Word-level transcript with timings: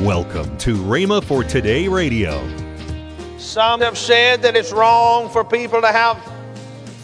Welcome 0.00 0.56
to 0.56 0.76
Rhema 0.76 1.22
for 1.22 1.44
Today 1.44 1.86
Radio. 1.86 2.40
Some 3.36 3.82
have 3.82 3.98
said 3.98 4.40
that 4.40 4.56
it's 4.56 4.72
wrong 4.72 5.28
for 5.28 5.44
people 5.44 5.82
to 5.82 5.88
have 5.88 6.16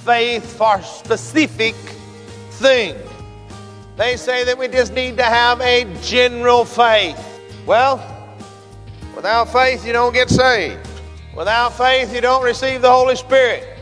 faith 0.02 0.56
for 0.56 0.80
specific 0.80 1.74
things. 2.52 2.98
They 3.98 4.16
say 4.16 4.44
that 4.44 4.56
we 4.56 4.68
just 4.68 4.94
need 4.94 5.18
to 5.18 5.24
have 5.24 5.60
a 5.60 5.84
general 6.00 6.64
faith. 6.64 7.22
Well, 7.66 8.00
without 9.14 9.52
faith, 9.52 9.86
you 9.86 9.92
don't 9.92 10.14
get 10.14 10.30
saved. 10.30 10.88
Without 11.36 11.76
faith, 11.76 12.14
you 12.14 12.22
don't 12.22 12.42
receive 12.42 12.80
the 12.80 12.90
Holy 12.90 13.16
Spirit. 13.16 13.78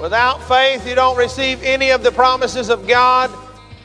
Without 0.00 0.42
faith, 0.48 0.88
you 0.88 0.94
don't 0.94 1.18
receive 1.18 1.62
any 1.62 1.90
of 1.90 2.02
the 2.02 2.12
promises 2.12 2.70
of 2.70 2.88
God 2.88 3.30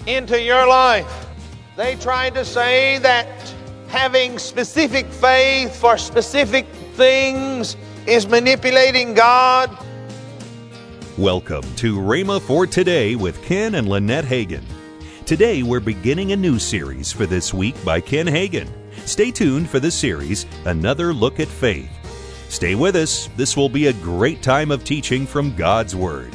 into 0.08 0.42
your 0.42 0.66
life. 0.66 1.28
They 1.76 1.98
tried 1.98 2.34
to 2.36 2.46
say 2.46 3.00
that 3.00 3.45
having 3.88 4.40
specific 4.40 5.06
faith 5.08 5.76
for 5.76 5.98
specific 5.98 6.68
things 6.96 7.78
is 8.08 8.28
manipulating 8.28 9.14
God. 9.14 9.76
Welcome 11.18 11.64
to 11.78 11.98
Rhema 11.98 12.42
for 12.42 12.68
Today 12.68 13.16
with 13.16 13.42
Ken 13.44 13.76
and 13.76 13.88
Lynette 13.88 14.26
Hagin. 14.26 14.64
Today 15.26 15.64
we're 15.64 15.80
beginning 15.80 16.32
a 16.32 16.36
new 16.36 16.60
series 16.60 17.12
for 17.12 17.26
this 17.26 17.54
week 17.54 17.76
by 17.86 18.02
Ken 18.02 18.28
Hagin. 18.28 18.68
Stay 19.06 19.32
tuned 19.32 19.70
for 19.70 19.80
the 19.80 19.92
series, 19.92 20.46
Another 20.66 21.14
Look 21.14 21.40
at 21.40 21.48
Faith. 21.48 21.90
Stay 22.50 22.76
with 22.76 22.96
us. 22.96 23.30
This 23.38 23.56
will 23.56 23.70
be 23.70 23.88
a 23.88 23.94
great 23.94 24.42
time 24.42 24.72
of 24.72 24.84
teaching 24.84 25.26
from 25.26 25.56
God's 25.56 25.96
Word. 25.96 26.34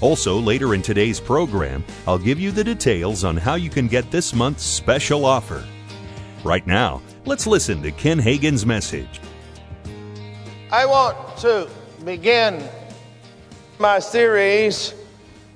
Also, 0.00 0.38
later 0.38 0.74
in 0.74 0.82
today's 0.82 1.18
program, 1.18 1.84
I'll 2.06 2.18
give 2.18 2.38
you 2.38 2.52
the 2.52 2.64
details 2.64 3.24
on 3.24 3.36
how 3.36 3.54
you 3.54 3.70
can 3.70 3.88
get 3.88 4.10
this 4.10 4.34
month's 4.34 4.64
special 4.64 5.24
offer. 5.24 5.64
Right 6.46 6.64
now, 6.64 7.02
let's 7.24 7.44
listen 7.44 7.82
to 7.82 7.90
Ken 7.90 8.20
Hagin's 8.20 8.64
message. 8.64 9.20
I 10.70 10.86
want 10.86 11.38
to 11.38 11.68
begin 12.04 12.62
my 13.80 13.98
series 13.98 14.94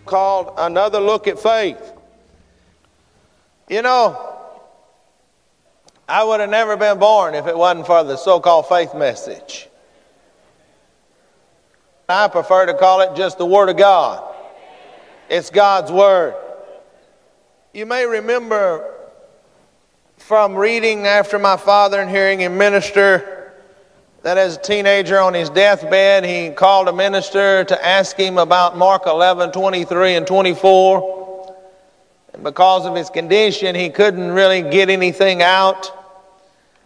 called 0.05 0.53
Another 0.59 0.99
Look 0.99 1.29
at 1.29 1.39
Faith. 1.39 1.93
You 3.69 3.83
know, 3.83 4.37
I 6.09 6.25
would 6.25 6.41
have 6.41 6.51
never 6.51 6.77
been 6.77 6.99
born 6.99 7.37
if 7.37 7.47
it 7.47 7.57
wasn't 7.57 7.87
for 7.87 8.03
the 8.03 8.17
so 8.17 8.41
called 8.41 8.67
faith 8.67 8.93
message. 8.93 9.69
I 12.09 12.27
prefer 12.27 12.67
to 12.67 12.75
call 12.75 13.03
it 13.03 13.15
just 13.15 13.39
the 13.39 13.47
Word 13.47 13.69
of 13.69 13.77
God. 13.77 14.25
It's 15.29 15.51
God's 15.51 15.93
Word. 15.93 16.35
You 17.73 17.87
may 17.87 18.07
remember 18.07 18.90
from 20.31 20.55
reading 20.55 21.09
after 21.09 21.41
my 21.41 21.57
father 21.57 22.01
and 22.01 22.09
hearing 22.09 22.41
him 22.41 22.57
minister 22.57 23.53
that 24.23 24.39
as 24.39 24.57
a 24.57 24.61
teenager 24.61 25.19
on 25.19 25.35
his 25.35 25.51
deathbed, 25.51 26.25
he 26.25 26.51
called 26.51 26.87
a 26.87 26.93
minister 26.93 27.65
to 27.65 27.85
ask 27.85 28.17
him 28.17 28.39
about 28.39 28.79
Mark 28.79 29.07
11 29.07 29.51
23 29.51 30.15
and 30.15 30.25
24. 30.29 31.57
And 32.33 32.45
because 32.45 32.87
of 32.87 32.95
his 32.95 33.11
condition, 33.11 33.75
he 33.75 33.91
couldn't 33.91 34.31
really 34.31 34.63
get 34.63 34.89
anything 34.89 35.43
out. 35.43 35.91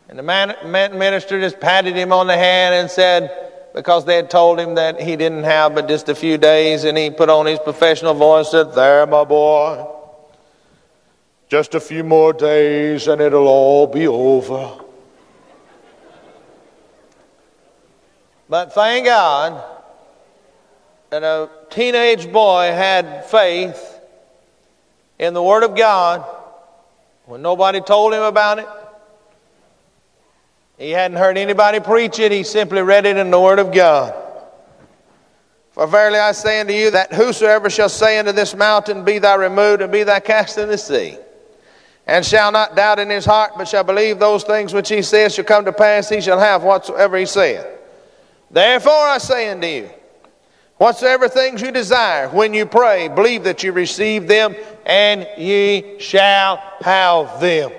And 0.09 0.19
the 0.19 0.23
man, 0.23 0.57
minister 0.65 1.39
just 1.39 1.61
patted 1.61 1.95
him 1.95 2.15
on 2.15 2.27
the 2.27 2.39
hand 2.39 2.75
and 2.75 2.91
said, 2.91 3.51
because 3.75 4.07
they 4.07 4.17
had 4.17 4.31
told 4.31 4.59
him 4.59 4.77
that 4.77 4.99
he 4.99 5.17
didn't 5.17 5.45
have 5.45 5.75
but 5.75 5.87
just 5.87 6.09
a 6.09 6.15
few 6.15 6.39
days, 6.39 6.85
and 6.85 6.97
he 6.97 7.11
put 7.11 7.29
on 7.29 7.45
his 7.45 7.59
professional 7.59 8.15
voice 8.15 8.55
and 8.55 8.69
said, 8.69 8.75
There, 8.75 9.07
my 9.07 9.25
boy, 9.25 9.94
just 11.55 11.77
a 11.77 11.81
few 11.81 12.03
more 12.03 12.33
days 12.33 13.07
and 13.07 13.21
it'll 13.21 13.47
all 13.47 13.87
be 13.87 14.09
over. 14.09 14.77
But 18.49 18.73
thank 18.73 19.07
God 19.07 19.63
that 21.11 21.23
a 21.23 21.49
teenage 21.71 22.33
boy 22.33 22.73
had 22.73 23.27
faith 23.27 24.01
in 25.21 25.33
the 25.33 25.41
Word 25.41 25.63
of 25.63 25.77
God 25.77 26.27
when 27.27 27.41
nobody 27.41 27.81
told 27.81 28.15
him 28.15 28.25
about 28.25 28.59
it. 28.59 28.67
He 30.77 30.91
hadn't 30.91 31.19
heard 31.19 31.39
anybody 31.39 31.79
preach 31.79 32.19
it, 32.19 32.33
he 32.33 32.43
simply 32.43 32.83
read 32.83 33.07
it 33.07 33.17
in 33.17 33.31
the 33.31 33.41
Word 33.41 33.61
of 33.61 33.71
God. 33.71 34.13
For 35.71 35.87
verily 35.87 36.19
I 36.19 36.33
say 36.33 36.59
unto 36.59 36.73
you 36.73 36.91
that 36.91 37.13
whosoever 37.13 37.71
shall 37.71 37.89
say 37.89 38.19
unto 38.19 38.33
this 38.33 38.57
mountain, 38.57 39.05
Be 39.05 39.21
thou 39.21 39.39
removed 39.39 39.83
and 39.83 39.93
be 39.93 40.03
thou 40.03 40.19
cast 40.19 40.59
in 40.59 40.69
the 40.69 40.79
sea, 40.79 41.17
and 42.07 42.25
shall 42.25 42.53
not 42.53 42.77
doubt 42.77 42.99
in 42.99 43.09
his 43.09 43.25
heart, 43.25 43.53
but 43.57 43.67
shall 43.67 43.85
believe 43.85 44.19
those 44.19 44.45
things 44.45 44.75
which 44.75 44.89
he 44.89 45.03
says 45.03 45.35
shall 45.35 45.45
come 45.45 45.65
to 45.65 45.73
pass, 45.73 46.09
he 46.09 46.21
shall 46.21 46.39
have 46.39 46.63
whatsoever 46.63 47.17
he 47.17 47.27
saith. 47.27 47.67
Therefore 48.51 48.93
I 48.93 49.19
say 49.19 49.49
unto 49.49 49.67
you, 49.67 49.91
whatsoever 50.77 51.29
things 51.29 51.63
you 51.63 51.71
desire, 51.71 52.29
when 52.29 52.53
you 52.53 52.67
pray, 52.67 53.09
believe 53.09 53.45
that 53.45 53.63
you 53.63 53.73
receive 53.73 54.29
them, 54.29 54.55
and 54.85 55.27
ye 55.39 55.99
shall 55.99 56.57
have 56.81 57.41
them. 57.41 57.73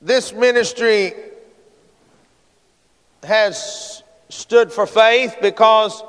This 0.00 0.32
ministry 0.32 1.12
has 3.22 4.02
stood 4.28 4.72
for 4.72 4.86
faith 4.86 5.36
because 5.42 6.02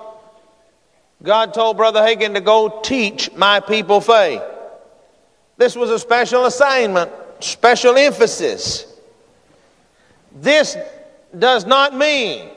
God 1.23 1.53
told 1.53 1.77
Brother 1.77 2.01
Hagin 2.01 2.35
to 2.35 2.41
go 2.41 2.79
teach 2.83 3.31
my 3.33 3.59
people 3.59 4.01
faith. 4.01 4.41
This 5.57 5.75
was 5.75 5.89
a 5.89 5.97
special 5.97 6.45
assignment, 6.45 7.11
special 7.39 7.97
emphasis. 7.97 8.85
This 10.31 10.77
does 11.37 11.65
not 11.65 11.95
mean 11.95 12.49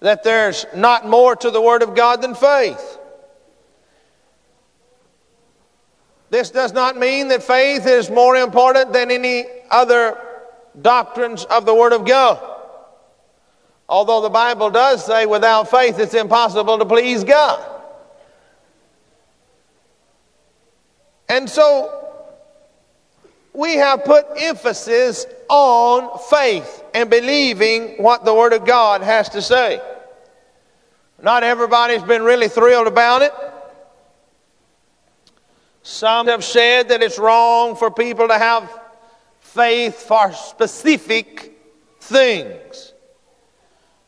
that 0.00 0.24
there's 0.24 0.66
not 0.74 1.08
more 1.08 1.36
to 1.36 1.50
the 1.50 1.60
Word 1.60 1.82
of 1.82 1.94
God 1.94 2.20
than 2.20 2.34
faith. 2.34 2.98
This 6.30 6.50
does 6.50 6.72
not 6.72 6.96
mean 6.96 7.28
that 7.28 7.42
faith 7.42 7.86
is 7.86 8.10
more 8.10 8.36
important 8.36 8.92
than 8.92 9.10
any 9.10 9.44
other 9.70 10.18
doctrines 10.80 11.44
of 11.44 11.66
the 11.66 11.74
Word 11.74 11.92
of 11.92 12.04
God. 12.04 12.51
Although 13.92 14.22
the 14.22 14.30
Bible 14.30 14.70
does 14.70 15.04
say 15.04 15.26
without 15.26 15.70
faith 15.70 15.98
it's 15.98 16.14
impossible 16.14 16.78
to 16.78 16.86
please 16.86 17.24
God. 17.24 17.62
And 21.28 21.48
so 21.48 22.08
we 23.52 23.74
have 23.74 24.02
put 24.06 24.24
emphasis 24.38 25.26
on 25.50 26.18
faith 26.30 26.82
and 26.94 27.10
believing 27.10 28.02
what 28.02 28.24
the 28.24 28.32
Word 28.32 28.54
of 28.54 28.64
God 28.64 29.02
has 29.02 29.28
to 29.28 29.42
say. 29.42 29.78
Not 31.22 31.42
everybody's 31.42 32.02
been 32.02 32.22
really 32.22 32.48
thrilled 32.48 32.86
about 32.86 33.20
it. 33.20 33.34
Some 35.82 36.28
have 36.28 36.44
said 36.44 36.88
that 36.88 37.02
it's 37.02 37.18
wrong 37.18 37.76
for 37.76 37.90
people 37.90 38.28
to 38.28 38.38
have 38.38 38.72
faith 39.40 39.96
for 39.96 40.32
specific 40.32 41.58
things. 42.00 42.91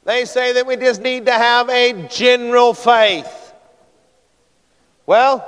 They 0.05 0.27
say 0.27 0.53
that 0.53 0.67
we 0.67 0.77
just 0.77 1.01
need 1.01 1.27
to 1.27 1.33
have 1.33 1.69
a 1.71 2.09
general 2.09 2.75
faith. 2.75 3.55
Well, 5.07 5.47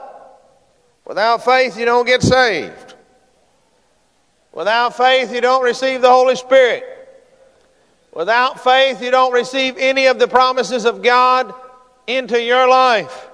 without 1.06 1.44
faith, 1.44 1.78
you 1.78 1.84
don't 1.84 2.06
get 2.06 2.22
saved. 2.22 2.94
Without 4.52 4.96
faith, 4.96 5.32
you 5.34 5.42
don't 5.42 5.62
receive 5.62 6.00
the 6.00 6.10
Holy 6.10 6.36
Spirit. 6.36 6.84
Without 8.14 8.64
faith, 8.64 9.02
you 9.02 9.10
don't 9.10 9.32
receive 9.32 9.76
any 9.76 10.06
of 10.06 10.18
the 10.18 10.26
promises 10.26 10.86
of 10.86 11.02
God 11.02 11.52
into 12.06 12.40
your 12.40 12.66
life. 12.66 13.28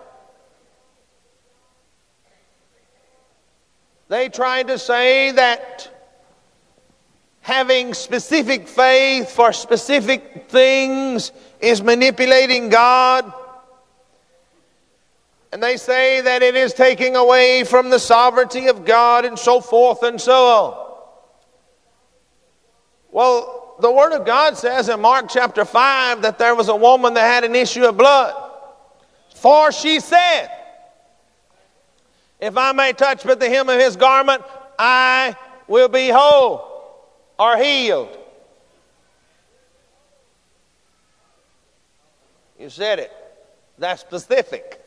They 4.09 4.29
tried 4.29 4.67
to 4.67 4.79
say 4.79 5.31
that 5.31 5.92
having 7.43 7.93
specific 7.93 8.69
faith 8.69 9.31
for 9.31 9.53
specific 9.53 10.49
things 10.49 11.33
is 11.61 11.83
manipulating 11.83 12.69
God. 12.69 13.31
And 15.53 15.63
they 15.63 15.77
say 15.77 16.21
that 16.23 16.43
it 16.43 16.55
is 16.55 16.73
taking 16.73 17.17
away 17.17 17.65
from 17.65 17.91
the 17.91 17.99
sovereignty 17.99 18.69
of 18.69 18.85
God 18.85 19.25
and 19.25 19.39
so 19.39 19.61
forth 19.61 20.05
and 20.05 20.21
so 20.21 20.33
on. 20.33 20.87
Well, 23.11 23.75
the 23.81 23.91
Word 23.91 24.13
of 24.13 24.25
God 24.25 24.57
says 24.57 24.89
in 24.89 25.01
Mark 25.01 25.27
chapter 25.29 25.65
5 25.65 26.23
that 26.23 26.39
there 26.39 26.55
was 26.55 26.69
a 26.69 26.77
woman 26.77 27.15
that 27.15 27.27
had 27.27 27.45
an 27.45 27.57
issue 27.57 27.85
of 27.85 27.97
blood. 27.97 28.35
For 29.35 29.73
she 29.73 29.99
said, 29.99 30.49
if 32.41 32.57
I 32.57 32.71
may 32.73 32.93
touch 32.93 33.25
but 33.25 33.41
the 33.41 33.49
hem 33.49 33.69
of 33.69 33.81
his 33.81 33.97
garment, 33.97 34.43
I 34.79 35.37
will 35.67 35.89
be 35.89 36.09
whole 36.09 36.72
or 37.43 37.57
healed. 37.57 38.17
You 42.59 42.71
said 42.71 43.01
it. 43.01 43.13
That's 43.79 44.01
specific. 44.01 44.79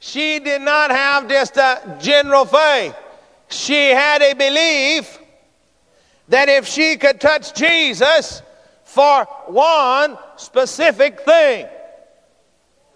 she 0.00 0.38
did 0.38 0.60
not 0.60 0.90
have 0.90 1.28
just 1.28 1.56
a 1.56 1.98
general 2.00 2.44
faith. 2.44 2.94
She 3.48 3.88
had 3.88 4.20
a 4.20 4.34
belief 4.34 5.18
that 6.28 6.50
if 6.50 6.66
she 6.66 6.96
could 6.96 7.20
touch 7.20 7.54
Jesus 7.54 8.42
for 8.84 9.24
one 9.46 10.18
specific 10.36 11.20
thing, 11.20 11.66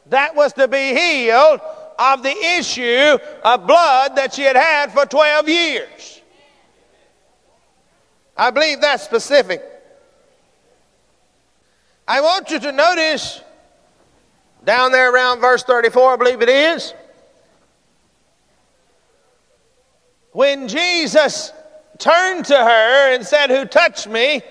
that 0.07 0.37
was 0.37 0.53
to 0.53 0.69
be 0.69 0.95
healed 0.95 1.61
of 1.99 2.23
the 2.23 2.37
issue 2.59 3.19
of 3.45 3.67
blood 3.67 4.17
that 4.17 4.35
she 4.35 4.43
had 4.43 4.57
had 4.57 4.93
for 4.93 5.07
12 5.07 5.49
years. 5.49 6.21
I 8.37 8.51
believe 8.51 8.81
that's 8.81 9.03
specific. 9.03 9.63
I 12.09 12.21
want 12.21 12.51
you 12.51 12.59
to 12.61 12.73
notice 12.73 13.41
down 14.65 14.93
there 14.93 15.13
around 15.13 15.41
verse 15.41 15.63
34, 15.63 16.15
I 16.15 16.17
believe 16.17 16.43
it 16.43 16.49
is. 16.49 16.95
When 20.33 20.69
Jesus 20.69 21.53
turned 21.99 22.47
to 22.47 22.57
her 22.57 23.15
and 23.15 23.25
said, 23.25 23.51
Who 23.51 23.67
touched 23.67 24.09
me? 24.09 24.43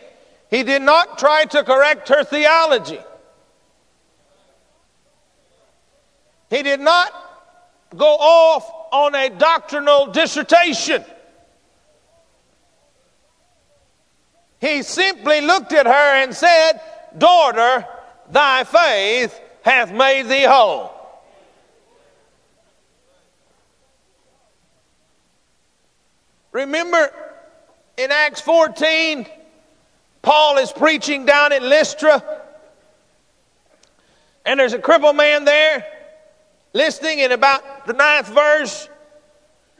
he 0.51 0.63
did 0.63 0.81
not 0.81 1.17
try 1.17 1.45
to 1.45 1.63
correct 1.63 2.09
her 2.09 2.25
theology. 2.25 2.99
He 6.49 6.61
did 6.61 6.81
not 6.81 7.13
go 7.95 8.15
off 8.15 8.71
on 8.91 9.15
a 9.15 9.29
doctrinal 9.29 10.07
dissertation. 10.07 11.03
He 14.59 14.83
simply 14.83 15.41
looked 15.41 15.73
at 15.73 15.85
her 15.85 16.23
and 16.23 16.35
said, 16.35 16.81
Daughter, 17.17 17.85
thy 18.29 18.63
faith 18.63 19.39
hath 19.63 19.91
made 19.91 20.23
thee 20.27 20.43
whole. 20.43 20.93
Remember 26.51 27.11
in 27.97 28.11
Acts 28.11 28.41
14, 28.41 29.25
Paul 30.21 30.57
is 30.57 30.71
preaching 30.71 31.25
down 31.25 31.53
at 31.53 31.63
Lystra, 31.63 32.23
and 34.45 34.59
there's 34.59 34.73
a 34.73 34.79
crippled 34.79 35.15
man 35.15 35.45
there 35.45 35.85
listening. 36.73 37.19
In 37.19 37.31
about 37.31 37.85
the 37.85 37.93
ninth 37.93 38.27
verse, 38.27 38.89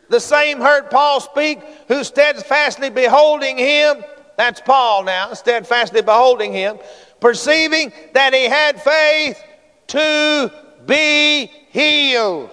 the 0.10 0.20
same 0.20 0.60
heard 0.60 0.90
Paul 0.90 1.22
speak, 1.22 1.60
who 1.88 2.04
steadfastly 2.04 2.90
beholding 2.90 3.58
him, 3.58 4.04
that's 4.38 4.62
Paul 4.62 5.04
now, 5.04 5.34
steadfastly 5.34 6.02
beholding 6.02 6.52
him, 6.52 6.80
perceiving 7.20 7.94
that 8.14 8.34
he 8.34 8.46
had 8.46 8.82
faith 8.82 9.42
to 9.88 10.52
be 10.86 11.52
healed. 11.70 12.50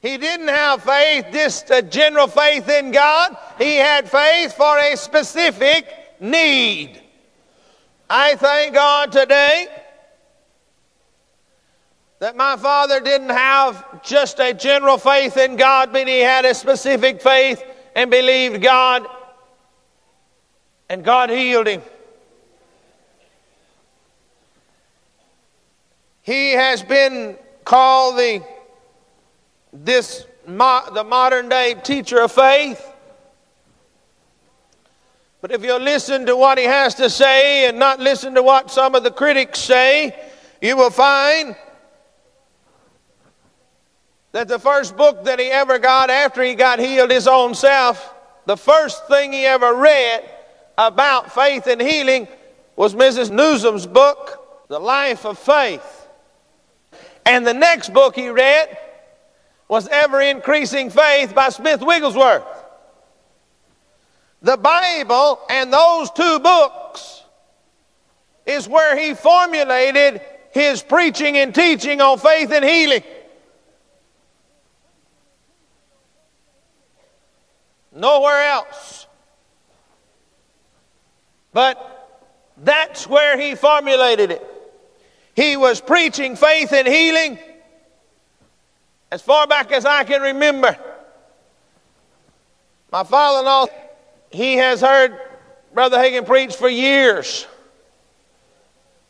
He 0.00 0.18
didn't 0.18 0.48
have 0.48 0.82
faith, 0.82 1.26
just 1.32 1.70
a 1.70 1.80
general 1.80 2.26
faith 2.26 2.68
in 2.68 2.90
God. 2.90 3.36
He 3.56 3.76
had 3.76 4.10
faith 4.10 4.52
for 4.52 4.78
a 4.78 4.96
specific 4.96 5.88
need. 6.20 7.00
I 8.10 8.36
thank 8.36 8.74
God 8.74 9.10
today 9.12 9.66
that 12.24 12.36
my 12.36 12.56
father 12.56 13.00
didn't 13.00 13.28
have 13.28 14.02
just 14.02 14.40
a 14.40 14.54
general 14.54 14.96
faith 14.96 15.36
in 15.36 15.56
God, 15.56 15.92
but 15.92 16.08
he 16.08 16.20
had 16.20 16.46
a 16.46 16.54
specific 16.54 17.20
faith 17.20 17.62
and 17.94 18.10
believed 18.10 18.62
God, 18.62 19.06
and 20.88 21.04
God 21.04 21.28
healed 21.28 21.66
him. 21.66 21.82
He 26.22 26.52
has 26.52 26.82
been 26.82 27.36
called 27.62 28.16
the 28.16 28.42
this 29.74 30.24
the 30.46 31.04
modern 31.06 31.50
day 31.50 31.74
teacher 31.74 32.22
of 32.22 32.32
faith. 32.32 32.90
But 35.42 35.52
if 35.52 35.62
you 35.62 35.78
listen 35.78 36.24
to 36.24 36.36
what 36.36 36.56
he 36.56 36.64
has 36.64 36.94
to 36.94 37.10
say 37.10 37.68
and 37.68 37.78
not 37.78 38.00
listen 38.00 38.34
to 38.36 38.42
what 38.42 38.70
some 38.70 38.94
of 38.94 39.02
the 39.02 39.10
critics 39.10 39.58
say, 39.58 40.18
you 40.62 40.74
will 40.78 40.88
find 40.88 41.54
that 44.34 44.48
the 44.48 44.58
first 44.58 44.96
book 44.96 45.26
that 45.26 45.38
he 45.38 45.46
ever 45.46 45.78
got 45.78 46.10
after 46.10 46.42
he 46.42 46.56
got 46.56 46.80
healed 46.80 47.08
his 47.08 47.28
own 47.28 47.54
self, 47.54 48.12
the 48.46 48.56
first 48.56 49.06
thing 49.06 49.32
he 49.32 49.46
ever 49.46 49.76
read 49.76 50.28
about 50.76 51.32
faith 51.32 51.68
and 51.68 51.80
healing 51.80 52.26
was 52.74 52.96
Mrs. 52.96 53.30
Nuzum's 53.30 53.86
book, 53.86 54.66
The 54.66 54.80
Life 54.80 55.24
of 55.24 55.38
Faith. 55.38 56.08
And 57.24 57.46
the 57.46 57.54
next 57.54 57.94
book 57.94 58.16
he 58.16 58.28
read 58.28 58.76
was 59.68 59.86
Ever 59.86 60.20
Increasing 60.20 60.90
Faith 60.90 61.32
by 61.32 61.50
Smith 61.50 61.80
Wigglesworth. 61.80 62.42
The 64.42 64.56
Bible 64.56 65.38
and 65.48 65.72
those 65.72 66.10
two 66.10 66.40
books 66.40 67.22
is 68.46 68.68
where 68.68 68.98
he 68.98 69.14
formulated 69.14 70.20
his 70.50 70.82
preaching 70.82 71.36
and 71.36 71.54
teaching 71.54 72.00
on 72.00 72.18
faith 72.18 72.50
and 72.50 72.64
healing. 72.64 73.04
Nowhere 78.04 78.42
else. 78.48 79.06
But 81.54 82.20
that's 82.58 83.06
where 83.06 83.40
he 83.40 83.54
formulated 83.54 84.30
it. 84.30 84.46
He 85.34 85.56
was 85.56 85.80
preaching 85.80 86.36
faith 86.36 86.74
and 86.74 86.86
healing 86.86 87.38
as 89.10 89.22
far 89.22 89.46
back 89.46 89.72
as 89.72 89.86
I 89.86 90.04
can 90.04 90.20
remember. 90.20 90.76
My 92.92 93.04
father 93.04 93.38
in 93.38 93.46
law, 93.46 93.66
he 94.30 94.56
has 94.56 94.82
heard 94.82 95.18
Brother 95.72 95.96
Hagin 95.96 96.26
preach 96.26 96.56
for 96.56 96.68
years. 96.68 97.46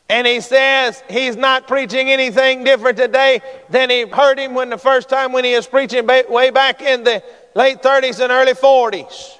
And 0.07 0.27
he 0.27 0.39
says 0.39 1.03
he's 1.09 1.35
not 1.35 1.67
preaching 1.67 2.11
anything 2.11 2.63
different 2.63 2.97
today 2.97 3.41
than 3.69 3.89
he 3.89 4.07
heard 4.07 4.37
him 4.37 4.53
when 4.53 4.69
the 4.69 4.77
first 4.77 5.09
time 5.09 5.31
when 5.31 5.43
he 5.43 5.55
was 5.55 5.65
preaching 5.65 6.05
way 6.05 6.51
back 6.51 6.81
in 6.81 7.03
the 7.03 7.23
late 7.55 7.81
30s 7.81 8.19
and 8.19 8.31
early 8.31 8.53
40s. 8.53 9.39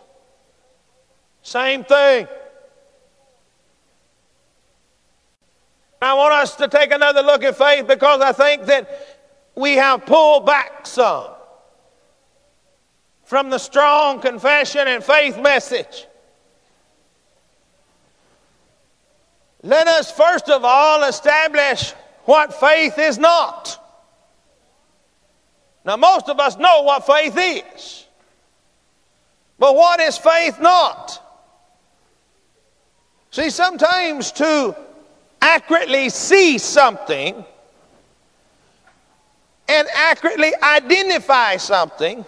Same 1.43 1.83
thing. 1.83 2.27
I 6.01 6.13
want 6.15 6.33
us 6.33 6.55
to 6.55 6.67
take 6.67 6.91
another 6.91 7.21
look 7.21 7.43
at 7.43 7.57
faith 7.57 7.87
because 7.87 8.21
I 8.21 8.31
think 8.31 8.65
that 8.65 8.89
we 9.55 9.73
have 9.73 10.05
pulled 10.05 10.45
back 10.45 10.87
some 10.87 11.27
from 13.23 13.49
the 13.49 13.57
strong 13.57 14.19
confession 14.19 14.87
and 14.87 15.03
faith 15.03 15.39
message. 15.39 16.07
Let 19.65 19.87
us 19.87 20.11
first 20.11 20.47
of 20.47 20.63
all 20.63 21.03
establish 21.05 21.91
what 22.25 22.53
faith 22.53 22.99
is 22.99 23.17
not. 23.17 23.81
Now, 25.83 25.97
most 25.97 26.29
of 26.29 26.39
us 26.39 26.55
know 26.57 26.83
what 26.83 27.07
faith 27.07 27.35
is. 27.35 28.05
But 29.57 29.75
what 29.75 29.99
is 29.99 30.19
faith 30.19 30.61
not? 30.61 31.19
See, 33.31 33.49
sometimes 33.49 34.31
to 34.33 34.75
accurately 35.41 36.09
see 36.09 36.59
something, 36.59 37.43
and 39.67 39.87
accurately 39.95 40.53
identify 40.61 41.57
something, 41.57 42.23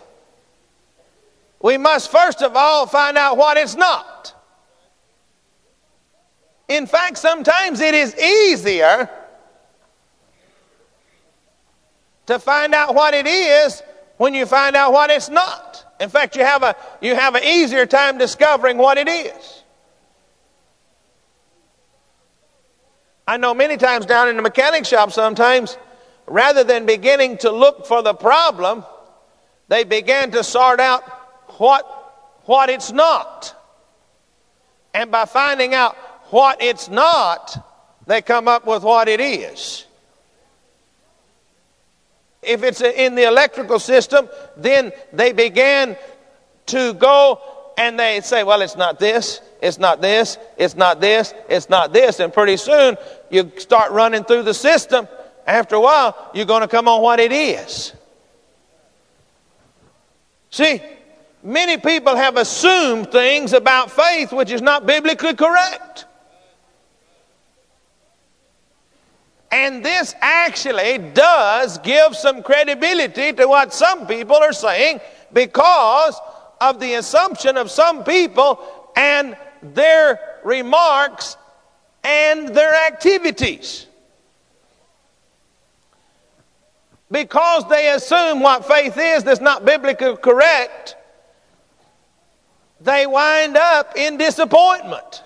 we 1.61 1.77
must 1.77 2.11
first 2.11 2.41
of 2.41 2.55
all 2.55 2.87
find 2.87 3.15
out 3.15 3.37
what 3.37 3.57
it's 3.57 3.75
not. 3.75 4.33
In 6.67 6.85
fact, 6.85 7.17
sometimes 7.17 7.79
it 7.79 7.93
is 7.93 8.15
easier 8.15 9.09
to 12.25 12.39
find 12.39 12.73
out 12.73 12.93
what 12.93 13.13
it 13.13 13.25
is 13.25 13.81
when 14.17 14.33
you 14.33 14.45
find 14.45 14.75
out 14.75 14.91
what 14.91 15.09
it's 15.09 15.29
not. 15.29 15.85
In 15.99 16.09
fact, 16.09 16.35
you 16.35 16.43
have 16.43 16.63
a 16.63 16.75
you 17.01 17.15
have 17.15 17.35
an 17.35 17.43
easier 17.43 17.85
time 17.85 18.17
discovering 18.17 18.77
what 18.77 18.97
it 18.97 19.07
is. 19.07 19.63
I 23.27 23.37
know 23.37 23.53
many 23.53 23.77
times 23.77 24.05
down 24.05 24.29
in 24.29 24.35
the 24.35 24.41
mechanic 24.41 24.85
shop 24.85 25.11
sometimes 25.11 25.77
rather 26.27 26.63
than 26.63 26.85
beginning 26.85 27.37
to 27.39 27.51
look 27.51 27.85
for 27.85 28.01
the 28.01 28.13
problem, 28.13 28.85
they 29.69 29.83
began 29.83 30.31
to 30.31 30.43
sort 30.43 30.79
out 30.79 31.03
what, 31.57 31.85
what 32.43 32.69
it's 32.69 32.91
not. 32.91 33.53
And 34.93 35.11
by 35.11 35.25
finding 35.25 35.73
out 35.73 35.97
what 36.31 36.61
it's 36.61 36.89
not, 36.89 37.65
they 38.05 38.21
come 38.21 38.47
up 38.47 38.65
with 38.65 38.83
what 38.83 39.07
it 39.07 39.19
is. 39.19 39.85
If 42.41 42.63
it's 42.63 42.81
in 42.81 43.15
the 43.15 43.23
electrical 43.23 43.79
system, 43.79 44.29
then 44.55 44.93
they 45.11 45.33
began 45.33 45.97
to 46.67 46.93
go 46.93 47.41
and 47.77 47.99
they 47.99 48.21
say, 48.21 48.43
well, 48.43 48.61
it's 48.61 48.75
not 48.75 48.99
this, 48.99 49.41
it's 49.61 49.77
not 49.77 50.01
this, 50.01 50.37
it's 50.57 50.75
not 50.75 50.99
this, 50.99 51.33
it's 51.49 51.69
not 51.69 51.93
this. 51.93 52.19
And 52.19 52.33
pretty 52.33 52.57
soon 52.57 52.97
you 53.29 53.51
start 53.57 53.91
running 53.91 54.23
through 54.23 54.43
the 54.43 54.53
system 54.53 55.07
after 55.45 55.75
a 55.75 55.79
while, 55.79 56.31
you're 56.33 56.45
going 56.45 56.61
to 56.61 56.67
come 56.67 56.87
on 56.87 57.01
what 57.01 57.19
it 57.19 57.31
is. 57.31 57.93
See, 60.49 60.81
many 61.43 61.77
people 61.77 62.15
have 62.15 62.35
assumed 62.35 63.11
things 63.11 63.53
about 63.53 63.91
faith 63.91 64.33
which 64.33 64.51
is 64.51 64.61
not 64.61 64.85
biblically 64.85 65.35
correct. 65.35 66.06
And 69.51 69.83
this 69.83 70.13
actually 70.21 70.97
does 70.97 71.77
give 71.79 72.15
some 72.15 72.43
credibility 72.43 73.31
to 73.33 73.45
what 73.45 73.73
some 73.73 74.05
people 74.05 74.35
are 74.35 74.53
saying 74.53 74.99
because 75.31 76.19
of 76.59 76.79
the 76.79 76.95
assumption 76.95 77.57
of 77.57 77.71
some 77.71 78.03
people 78.03 78.91
and 78.95 79.37
their 79.61 80.19
remarks 80.43 81.37
and 82.03 82.49
their 82.49 82.73
activities. 82.87 83.85
Because 87.09 87.67
they 87.69 87.91
assume 87.91 88.41
what 88.41 88.65
faith 88.65 88.97
is 88.97 89.23
that's 89.23 89.39
not 89.39 89.63
biblically 89.63 90.17
correct, 90.17 90.97
they 92.81 93.07
wind 93.07 93.55
up 93.55 93.95
in 93.95 94.17
disappointment. 94.17 95.23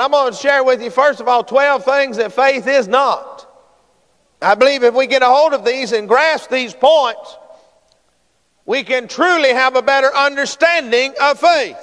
I'm 0.00 0.10
going 0.10 0.32
to 0.32 0.38
share 0.38 0.64
with 0.64 0.82
you, 0.82 0.90
first 0.90 1.20
of 1.20 1.28
all, 1.28 1.44
12 1.44 1.84
things 1.84 2.16
that 2.16 2.32
faith 2.32 2.66
is 2.66 2.88
not. 2.88 3.46
I 4.42 4.54
believe 4.54 4.82
if 4.82 4.94
we 4.94 5.06
get 5.06 5.22
a 5.22 5.26
hold 5.26 5.52
of 5.52 5.64
these 5.64 5.92
and 5.92 6.08
grasp 6.08 6.50
these 6.50 6.74
points, 6.74 7.36
we 8.64 8.84
can 8.84 9.08
truly 9.08 9.52
have 9.52 9.76
a 9.76 9.82
better 9.82 10.14
understanding 10.14 11.14
of 11.20 11.38
faith. 11.38 11.76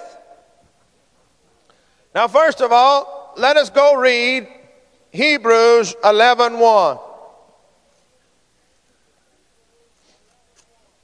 Now, 2.16 2.28
first 2.28 2.62
of 2.62 2.72
all, 2.72 3.34
let 3.38 3.58
us 3.58 3.70
go 3.70 3.96
read 3.96 4.48
Hebrews 5.12 5.96
11 6.04 6.58
1. 6.58 6.98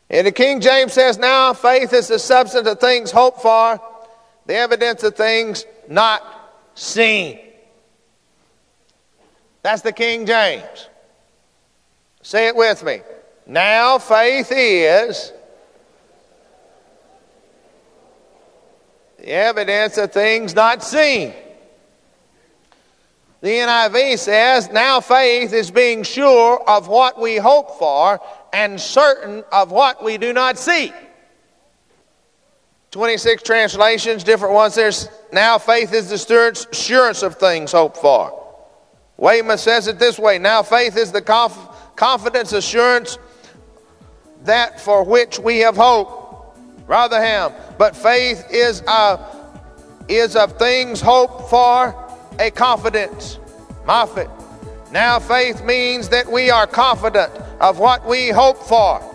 And 0.10 0.28
the 0.28 0.32
King 0.32 0.62
James 0.62 0.94
says, 0.94 1.18
Now 1.18 1.54
faith 1.54 1.92
is 1.92 2.08
the 2.08 2.20
substance 2.20 2.68
of 2.68 2.80
things 2.80 3.12
hoped 3.12 3.42
for, 3.42 3.82
the 4.46 4.56
evidence 4.56 5.04
of 5.04 5.16
things 5.16 5.66
not 5.88 6.43
seen. 6.76 7.40
That's 9.62 9.82
the 9.82 9.94
King 9.94 10.26
James. 10.26 10.90
Say 12.22 12.48
it 12.48 12.56
with 12.56 12.84
me. 12.84 13.02
Now 13.46 13.98
faith 13.98 14.52
is 14.52 15.34
the 19.18 19.30
evidence 19.30 19.98
of 19.98 20.12
things 20.12 20.56
not 20.56 20.84
seen. 20.84 21.34
The 23.42 23.50
NIV 23.50 24.20
says, 24.20 24.70
Now 24.72 25.02
faith 25.02 25.52
is 25.52 25.70
being 25.70 26.04
sure 26.04 26.64
of 26.66 26.88
what 26.88 27.20
we 27.20 27.36
hope 27.36 27.78
for 27.78 28.22
and 28.54 28.80
certain 28.80 29.44
of 29.52 29.70
what 29.70 30.02
we 30.02 30.18
do 30.18 30.32
not 30.32 30.58
see. 30.58 30.94
26 32.94 33.42
translations, 33.42 34.24
different 34.24 34.54
ones. 34.54 34.76
There's 34.76 35.10
now 35.32 35.58
faith 35.58 35.94
is 35.94 36.10
the 36.10 36.68
assurance 36.72 37.24
of 37.24 37.36
things 37.38 37.72
hoped 37.72 37.98
for. 37.98 38.40
Weymouth 39.18 39.60
says 39.60 39.88
it 39.88 39.98
this 39.98 40.20
way 40.20 40.38
Now 40.38 40.62
faith 40.62 40.96
is 40.96 41.12
the 41.12 41.22
conf- 41.22 41.58
confidence, 41.96 42.54
assurance 42.54 43.18
that 44.44 44.80
for 44.80 45.04
which 45.04 45.40
we 45.40 45.60
have 45.60 45.76
hope. 45.76 46.56
Rotherham, 46.86 47.54
but 47.80 47.96
faith 47.96 48.46
is, 48.52 48.82
a, 48.82 49.20
is 50.08 50.36
of 50.36 50.60
things 50.60 51.02
hoped 51.02 51.50
for 51.50 51.96
a 52.38 52.52
confidence. 52.52 53.40
Moffatt. 53.88 54.30
Now 54.92 55.18
faith 55.18 55.64
means 55.64 56.10
that 56.10 56.32
we 56.32 56.52
are 56.52 56.68
confident 56.68 57.32
of 57.60 57.80
what 57.80 58.06
we 58.06 58.30
hope 58.30 58.58
for. 58.58 59.13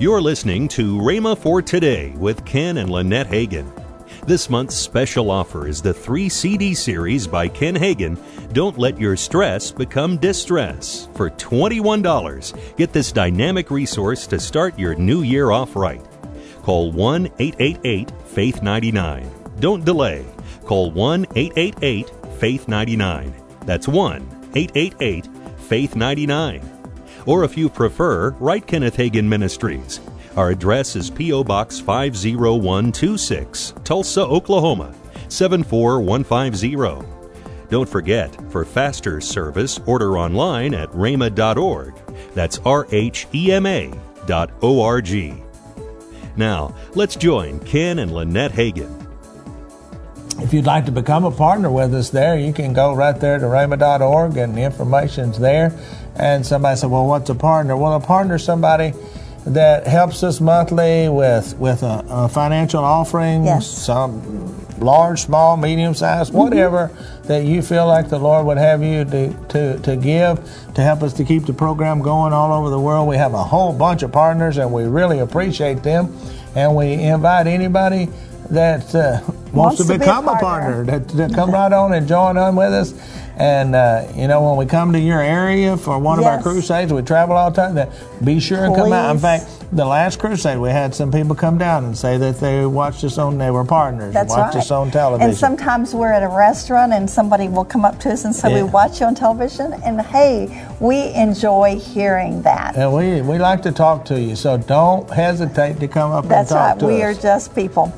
You're 0.00 0.20
listening 0.20 0.68
to 0.68 0.96
Rhema 0.96 1.36
for 1.36 1.60
Today 1.60 2.10
with 2.18 2.44
Ken 2.44 2.76
and 2.76 2.88
Lynette 2.88 3.26
Hagin. 3.26 3.68
This 4.28 4.48
month's 4.48 4.76
special 4.76 5.28
offer 5.28 5.66
is 5.66 5.82
the 5.82 5.92
three 5.92 6.28
CD 6.28 6.72
series 6.72 7.26
by 7.26 7.48
Ken 7.48 7.74
Hagin, 7.74 8.16
Don't 8.52 8.78
Let 8.78 9.00
Your 9.00 9.16
Stress 9.16 9.72
Become 9.72 10.16
Distress. 10.18 11.08
For 11.14 11.30
$21, 11.30 12.76
get 12.76 12.92
this 12.92 13.10
dynamic 13.10 13.72
resource 13.72 14.28
to 14.28 14.38
start 14.38 14.78
your 14.78 14.94
new 14.94 15.22
year 15.22 15.50
off 15.50 15.74
right. 15.74 16.04
Call 16.62 16.92
1 16.92 17.26
888 17.40 18.12
Faith 18.26 18.62
99. 18.62 19.28
Don't 19.58 19.84
delay. 19.84 20.24
Call 20.64 20.92
1 20.92 21.26
888 21.34 22.08
Faith 22.38 22.68
99. 22.68 23.34
That's 23.66 23.88
1 23.88 24.50
888 24.54 25.28
Faith 25.58 25.96
99. 25.96 26.77
Or 27.26 27.44
if 27.44 27.56
you 27.56 27.68
prefer, 27.68 28.30
write 28.38 28.66
Kenneth 28.66 28.96
Hagin 28.96 29.26
Ministries. 29.26 30.00
Our 30.36 30.50
address 30.50 30.96
is 30.96 31.10
P.O. 31.10 31.44
Box 31.44 31.80
50126, 31.80 33.74
Tulsa, 33.84 34.22
Oklahoma 34.22 34.94
74150. 35.28 37.06
Don't 37.70 37.88
forget, 37.88 38.36
for 38.50 38.64
faster 38.64 39.20
service, 39.20 39.78
order 39.84 40.16
online 40.16 40.74
at 40.74 40.90
rhema.org. 40.90 41.94
That's 42.34 42.58
R 42.64 42.86
H 42.90 43.26
E 43.34 43.52
M 43.52 43.66
A 43.66 43.92
dot 44.26 44.50
O 44.62 44.80
R 44.82 45.02
G. 45.02 45.34
Now, 46.36 46.74
let's 46.94 47.16
join 47.16 47.58
Ken 47.60 47.98
and 47.98 48.12
Lynette 48.12 48.52
Hagin. 48.52 48.94
If 50.40 50.54
you'd 50.54 50.66
like 50.66 50.84
to 50.84 50.92
become 50.92 51.24
a 51.24 51.32
partner 51.32 51.68
with 51.68 51.92
us 51.94 52.10
there, 52.10 52.38
you 52.38 52.52
can 52.52 52.72
go 52.72 52.94
right 52.94 53.18
there 53.18 53.40
to 53.40 53.46
rhema.org 53.46 54.36
and 54.36 54.56
the 54.56 54.62
information's 54.62 55.38
there. 55.38 55.76
And 56.18 56.44
somebody 56.44 56.76
said, 56.76 56.90
Well, 56.90 57.06
what's 57.06 57.30
a 57.30 57.34
partner? 57.34 57.76
Well, 57.76 57.94
a 57.94 58.00
partner 58.00 58.36
is 58.36 58.44
somebody 58.44 58.92
that 59.46 59.86
helps 59.86 60.22
us 60.22 60.40
monthly 60.40 61.08
with, 61.08 61.56
with 61.58 61.82
a, 61.82 62.04
a 62.08 62.28
financial 62.28 62.84
offering, 62.84 63.44
Yes. 63.44 63.66
some 63.66 64.54
large, 64.78 65.20
small, 65.22 65.56
medium 65.56 65.94
sized, 65.94 66.32
whatever 66.34 66.90
that 67.24 67.44
you 67.44 67.62
feel 67.62 67.86
like 67.86 68.08
the 68.08 68.18
Lord 68.18 68.46
would 68.46 68.58
have 68.58 68.82
you 68.82 69.04
to, 69.04 69.32
to, 69.48 69.78
to 69.80 69.96
give 69.96 70.38
to 70.74 70.82
help 70.82 71.02
us 71.02 71.12
to 71.14 71.24
keep 71.24 71.46
the 71.46 71.52
program 71.52 72.00
going 72.02 72.32
all 72.32 72.52
over 72.52 72.68
the 72.70 72.78
world. 72.80 73.08
We 73.08 73.16
have 73.16 73.34
a 73.34 73.42
whole 73.42 73.72
bunch 73.72 74.02
of 74.02 74.12
partners 74.12 74.58
and 74.58 74.72
we 74.72 74.84
really 74.84 75.18
appreciate 75.20 75.82
them. 75.82 76.14
And 76.54 76.74
we 76.76 76.92
invite 76.94 77.46
anybody 77.46 78.08
that 78.50 78.94
uh, 78.94 79.20
wants, 79.26 79.52
Wants 79.52 79.76
to 79.78 79.82
to 79.84 79.88
be 79.90 79.94
a 79.96 79.98
become 79.98 80.28
a 80.28 80.36
partner. 80.38 80.84
partner, 80.84 80.98
that, 81.16 81.34
come 81.34 81.50
right 81.52 81.72
on 81.72 81.92
and 81.92 82.06
join 82.08 82.36
on 82.38 82.54
with 82.56 82.72
us. 82.72 82.92
And, 83.38 83.76
uh, 83.76 84.04
you 84.16 84.26
know, 84.26 84.42
when 84.42 84.56
we 84.56 84.66
come 84.66 84.92
to 84.92 84.98
your 84.98 85.20
area 85.22 85.76
for 85.76 85.96
one 85.98 86.18
of 86.18 86.24
our 86.24 86.42
crusades, 86.42 86.92
we 86.92 87.02
travel 87.02 87.36
all 87.36 87.50
the 87.52 87.56
time, 87.62 87.74
that 87.76 87.90
be 88.24 88.40
sure 88.40 88.64
and 88.64 88.74
come 88.74 88.92
out. 88.92 89.12
In 89.14 89.18
fact, 89.20 89.46
the 89.70 89.84
last 89.84 90.18
crusade, 90.18 90.58
we 90.58 90.70
had 90.70 90.92
some 90.92 91.12
people 91.12 91.36
come 91.36 91.56
down 91.56 91.84
and 91.84 91.96
say 91.96 92.18
that 92.18 92.40
they 92.40 92.66
watched 92.66 93.04
us 93.04 93.16
on, 93.16 93.38
they 93.38 93.52
were 93.52 93.64
partners, 93.64 94.12
That's 94.12 94.30
watched 94.34 94.54
right. 94.56 94.60
us 94.62 94.70
on 94.72 94.90
television. 94.90 95.28
And 95.28 95.38
sometimes 95.38 95.94
we're 95.94 96.12
at 96.12 96.24
a 96.24 96.28
restaurant 96.28 96.92
and 96.92 97.08
somebody 97.08 97.46
will 97.48 97.64
come 97.64 97.84
up 97.84 98.00
to 98.00 98.10
us 98.10 98.24
and 98.24 98.34
say, 98.34 98.50
Yeah. 98.50 98.64
We 98.64 98.70
watch 98.70 98.98
you 98.98 99.06
on 99.06 99.14
television. 99.14 99.72
And 99.84 100.00
hey, 100.00 100.66
we 100.80 101.12
enjoy 101.14 101.78
hearing 101.78 102.42
that. 102.42 102.74
and 102.76 102.92
we, 102.92 103.20
we 103.22 103.38
like 103.38 103.62
to 103.62 103.70
talk 103.72 104.04
to 104.06 104.20
you, 104.20 104.34
so 104.34 104.56
don't 104.56 105.08
hesitate 105.10 105.78
to 105.78 105.86
come 105.86 106.10
up 106.10 106.26
That's 106.26 106.50
and 106.50 106.58
talk 106.58 106.70
right. 106.70 106.78
to 106.80 106.86
We 106.86 107.02
us. 107.04 107.18
are 107.18 107.22
just 107.22 107.54
people. 107.54 107.92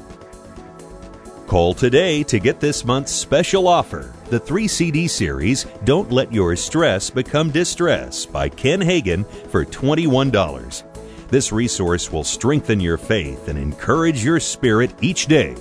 Call 1.51 1.75
today 1.75 2.23
to 2.23 2.39
get 2.39 2.61
this 2.61 2.85
month's 2.85 3.11
special 3.11 3.67
offer 3.67 4.15
the 4.27 4.39
three 4.39 4.69
CD 4.69 5.09
series, 5.09 5.67
Don't 5.83 6.13
Let 6.13 6.33
Your 6.33 6.55
Stress 6.55 7.11
Become 7.11 7.51
Distress 7.51 8.25
by 8.25 8.49
Ken 8.49 8.79
Hagin 8.81 9.27
for 9.49 9.65
$21. 9.65 10.85
This 11.27 11.51
resource 11.51 12.13
will 12.13 12.23
strengthen 12.23 12.79
your 12.79 12.97
faith 12.97 13.49
and 13.49 13.59
encourage 13.59 14.25
your 14.25 14.39
spirit 14.39 14.93
each 15.01 15.27
day. 15.27 15.57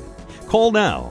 Call 0.45 0.71
now. 0.71 1.09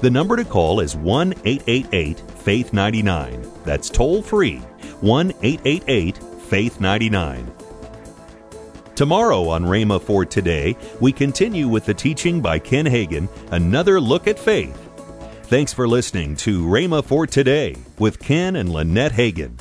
The 0.00 0.10
number 0.10 0.36
to 0.36 0.44
call 0.44 0.78
is 0.78 0.94
1 0.94 1.34
888 1.44 2.20
Faith 2.20 2.72
99. 2.72 3.50
That's 3.64 3.90
toll 3.90 4.22
free 4.22 4.58
1 5.00 5.32
888 5.42 6.18
Faith 6.18 6.80
99. 6.80 7.52
Tomorrow 9.00 9.48
on 9.48 9.64
Rhema 9.64 9.98
for 9.98 10.26
Today, 10.26 10.76
we 11.00 11.10
continue 11.10 11.68
with 11.68 11.86
the 11.86 11.94
teaching 11.94 12.42
by 12.42 12.58
Ken 12.58 12.84
Hagin, 12.84 13.30
Another 13.50 13.98
Look 13.98 14.26
at 14.26 14.38
Faith. 14.38 14.76
Thanks 15.44 15.72
for 15.72 15.88
listening 15.88 16.36
to 16.36 16.66
Rhema 16.66 17.02
for 17.02 17.26
Today 17.26 17.76
with 17.98 18.18
Ken 18.18 18.56
and 18.56 18.68
Lynette 18.70 19.12
Hagin. 19.12 19.58